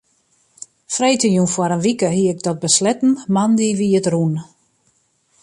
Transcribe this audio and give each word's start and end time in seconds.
Freedtejûn 0.93 1.49
foar 1.53 1.71
in 1.75 1.81
wike 1.85 2.09
hie 2.17 2.31
ik 2.33 2.39
dat 2.47 2.63
besletten, 2.65 3.11
moandei 3.33 3.69
wie 3.79 3.97
it 3.99 4.07
rûn. 4.13 4.35